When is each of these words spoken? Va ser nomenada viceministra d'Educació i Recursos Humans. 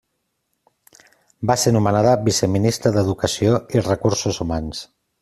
Va 1.51 1.57
ser 1.63 1.75
nomenada 1.77 2.15
viceministra 2.29 2.93
d'Educació 2.97 3.63
i 3.79 3.85
Recursos 3.89 4.41
Humans. 4.47 4.83